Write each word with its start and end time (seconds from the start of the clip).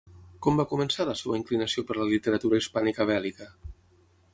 Com 0.45 0.55
va 0.61 0.65
començar 0.71 1.05
la 1.11 1.15
seva 1.21 1.37
inclinació 1.41 1.85
per 1.91 2.01
la 2.01 2.09
literatura 2.15 2.63
hispànica 2.65 3.09
bèl·lica? 3.13 3.55